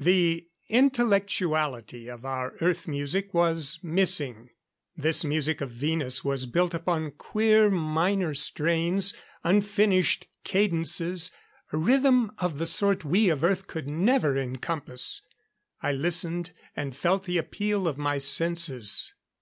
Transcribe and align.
The 0.00 0.46
intellectuality 0.70 2.08
of 2.08 2.24
our 2.24 2.54
Earth 2.62 2.88
music 2.88 3.34
was 3.34 3.78
missing. 3.82 4.48
This 4.96 5.22
music 5.22 5.60
of 5.60 5.70
Venus 5.70 6.24
was 6.24 6.46
built 6.46 6.72
upon 6.72 7.10
queer 7.10 7.68
minor 7.68 8.32
strains; 8.32 9.12
unfinished 9.44 10.28
cadences; 10.44 11.30
a 11.74 11.76
rhythm 11.76 12.32
of 12.38 12.56
the 12.56 12.64
sort 12.64 13.04
we 13.04 13.28
of 13.28 13.44
Earth 13.44 13.66
could 13.66 13.86
never 13.86 14.34
encompass. 14.38 15.20
I 15.82 15.92
listened, 15.92 16.52
and 16.74 16.96
felt 16.96 17.24
the 17.24 17.36
appeal 17.36 17.86
of 17.86 17.98
my 17.98 18.16
senses. 18.16 19.12